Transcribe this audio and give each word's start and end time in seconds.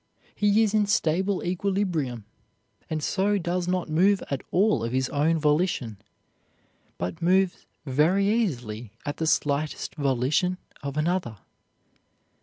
He 0.33 0.63
is 0.63 0.73
in 0.73 0.87
stable 0.87 1.43
equilibrium, 1.45 2.25
and 2.89 3.03
so 3.03 3.37
does 3.37 3.67
not 3.67 3.87
move 3.87 4.23
at 4.31 4.41
all 4.49 4.83
of 4.83 4.93
his 4.93 5.09
own 5.09 5.37
volition, 5.37 5.97
but 6.97 7.21
moves 7.21 7.67
very 7.85 8.27
easily 8.27 8.93
at 9.05 9.17
the 9.17 9.27
slightest 9.27 9.93
volition 9.93 10.57
of 10.81 10.97
another. 10.97 11.37